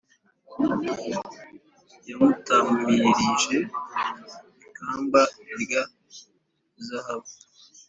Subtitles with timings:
[2.09, 3.55] yamutamirije
[4.67, 5.21] ikamba
[5.61, 5.83] rya
[6.87, 7.31] zahabu,